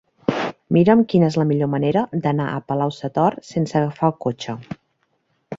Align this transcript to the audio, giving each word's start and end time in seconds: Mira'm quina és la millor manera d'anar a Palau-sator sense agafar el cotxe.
Mira'm 0.77 1.03
quina 1.11 1.27
és 1.33 1.37
la 1.41 1.45
millor 1.49 1.69
manera 1.75 2.03
d'anar 2.25 2.47
a 2.53 2.63
Palau-sator 2.71 3.39
sense 3.53 3.79
agafar 3.83 4.11
el 4.11 4.19
cotxe. 4.29 4.61